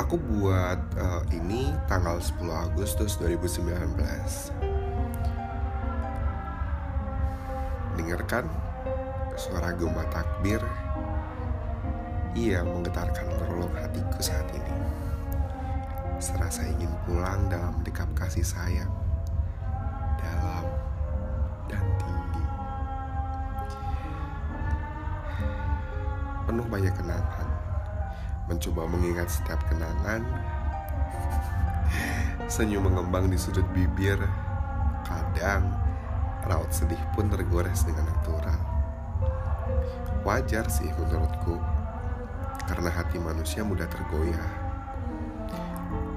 [0.00, 3.68] aku buat uh, ini tanggal 10 Agustus 2019
[8.00, 8.48] Dengarkan
[9.36, 10.64] suara gema takbir.
[12.32, 14.74] Ia menggetarkan relung hatiku saat ini.
[16.16, 18.88] Serasa ingin pulang dalam dekap kasih sayang
[20.16, 20.64] Dalam
[21.68, 22.44] dan tinggi.
[26.48, 27.49] Penuh banyak kenangan
[28.50, 30.26] Mencoba mengingat setiap kenangan.
[32.50, 34.18] Senyum mengembang di sudut bibir.
[35.06, 35.70] Kadang
[36.50, 38.58] raut sedih pun tergores dengan natural.
[40.26, 41.56] Wajar sih menurutku
[42.66, 44.50] Karena hati manusia mudah tergoyah.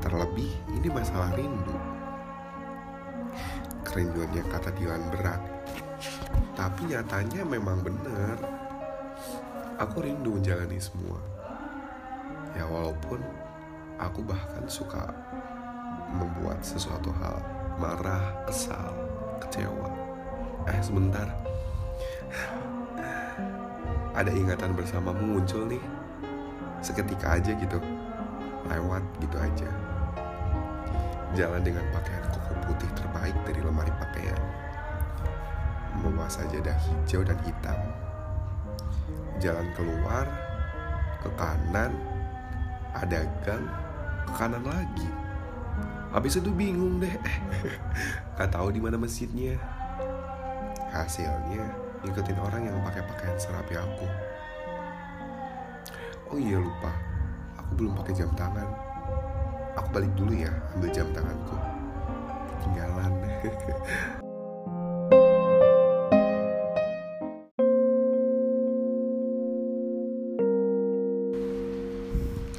[0.00, 1.76] Terlebih ini masalah rindu.
[3.84, 5.40] Kerinduan yang kata Dilan berat.
[6.56, 8.36] Tapi nyatanya memang benar.
[9.80, 11.31] Aku rindu menjalani semua
[12.52, 13.20] Ya walaupun
[13.96, 15.08] aku bahkan suka
[16.12, 17.40] membuat sesuatu hal
[17.80, 18.92] Marah, kesal,
[19.40, 19.88] kecewa.
[20.68, 21.24] Eh sebentar.
[24.12, 25.80] Ada ingatan bersamamu muncul nih.
[26.84, 27.80] Seketika aja gitu.
[28.68, 29.70] Lewat gitu aja.
[31.32, 34.42] Jalan dengan pakaian koko putih terbaik dari lemari pakaian.
[36.04, 37.78] Membawa sajadah hijau dan hitam.
[39.40, 40.28] Jalan keluar,
[41.24, 41.96] ke kanan,
[42.96, 43.64] ada gang,
[44.28, 45.08] ke kanan lagi.
[46.12, 47.16] Habis itu bingung deh,
[48.36, 49.56] gak tahu di mana masjidnya.
[50.92, 51.64] Hasilnya
[52.04, 54.06] ngikutin orang yang pakai pakaian serapi aku.
[56.32, 56.92] Oh iya lupa,
[57.56, 58.92] aku belum pakai jam tangan
[59.76, 61.56] aku balik dulu ya ambil jam tanganku
[62.48, 63.12] ketinggalan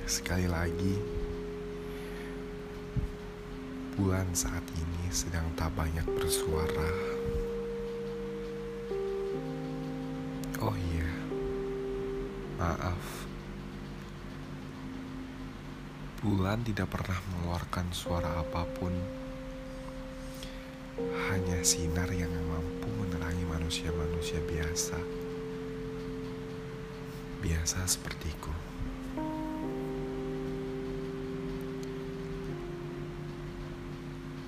[0.03, 0.99] sekali lagi
[3.95, 6.91] bulan saat ini sedang tak banyak bersuara.
[10.59, 11.07] Oh iya
[12.59, 13.03] maaf.
[16.23, 18.95] Bulan tidak pernah mengeluarkan suara apa pun,
[21.27, 24.99] hanya sinar yang mampu menerangi manusia-manusia biasa,
[27.43, 28.62] biasa sepertiku.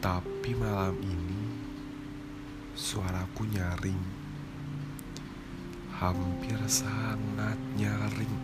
[0.06, 1.50] Tapi malam ini
[2.78, 4.04] suaraku nyaring,
[5.98, 8.38] hampir sangat nyaring,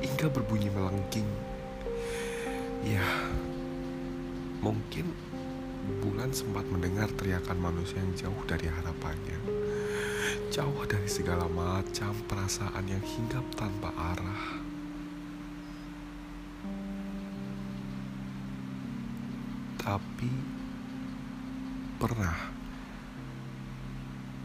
[0.00, 1.28] hingga berbunyi melengking.
[2.88, 3.04] Ya,
[4.64, 5.12] mungkin
[6.00, 9.36] bulan sempat mendengar teriakan manusia yang jauh dari harapannya.
[10.48, 14.65] Jauh dari segala macam perasaan yang hinggap tanpa arah.
[19.86, 20.30] Tapi
[22.02, 22.34] pernah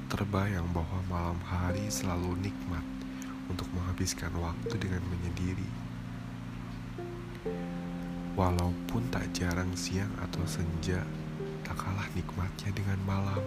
[0.05, 2.85] terbayang bahwa malam hari selalu nikmat
[3.49, 5.81] untuk menghabiskan waktu dengan menyendiri
[8.31, 11.03] Walaupun tak jarang siang atau senja,
[11.67, 13.43] tak kalah nikmatnya dengan malam.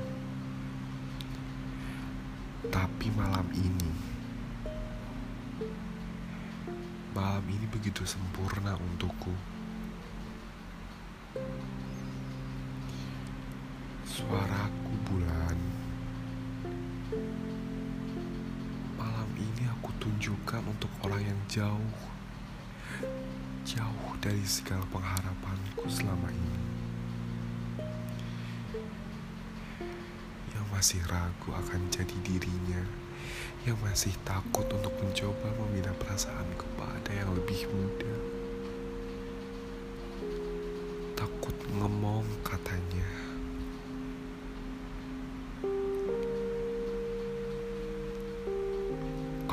[2.68, 3.92] Tapi malam ini,
[7.16, 9.32] malam ini begitu sempurna untukku.
[14.14, 15.58] Suaraku bulan.
[18.94, 21.98] Malam ini aku tunjukkan untuk orang yang jauh
[23.66, 26.62] jauh dari segala pengharapanku selama ini.
[30.54, 32.86] Yang masih ragu akan jadi dirinya,
[33.66, 38.14] yang masih takut untuk mencoba membina perasaan kepada yang lebih muda.
[41.18, 43.33] Takut ngomong katanya.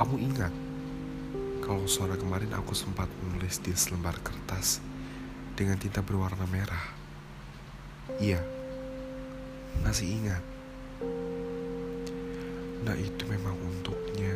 [0.01, 0.49] Kamu ingat
[1.61, 4.81] kalau sore kemarin aku sempat menulis di selembar kertas
[5.53, 6.89] dengan tinta berwarna merah.
[8.17, 8.41] Iya,
[9.85, 10.41] masih ingat.
[12.81, 14.33] Nah itu memang untuknya.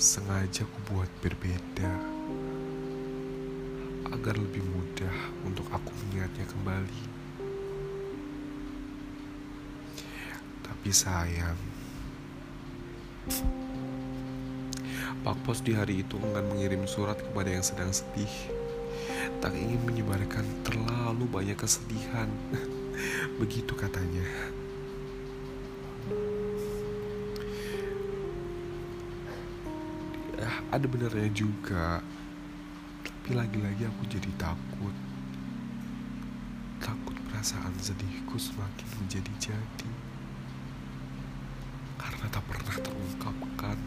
[0.00, 1.92] Sengaja aku buat berbeda
[4.08, 7.02] agar lebih mudah untuk aku mengingatnya kembali.
[10.64, 11.73] Tapi sayang,
[15.24, 18.28] Pak Pos di hari itu enggan mengirim surat kepada yang sedang sedih.
[19.40, 22.28] Tak ingin menyebarkan terlalu banyak kesedihan.
[23.40, 24.28] Begitu katanya.
[30.36, 32.04] Ya, ada benarnya juga.
[33.00, 34.92] Tapi lagi-lagi aku jadi takut.
[36.84, 40.03] Takut perasaan sedihku semakin menjadi-jadi.
[42.04, 43.78] Karena tak pernah terungkapkan.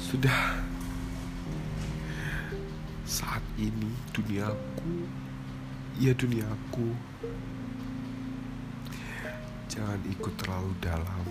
[0.00, 0.64] Sudah.
[3.04, 5.04] Saat ini duniaku
[6.00, 6.96] ya duniaku.
[9.68, 11.26] Jangan ikut terlalu dalam.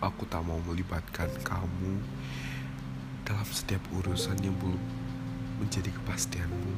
[0.00, 2.00] Aku tak mau melibatkan kamu
[3.26, 4.78] dalam setiap urusan yang belum
[5.60, 6.72] menjadi kepastianmu